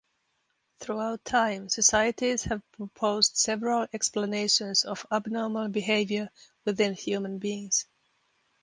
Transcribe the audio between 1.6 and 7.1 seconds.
societies have proposed several explanations of abnormal behavior within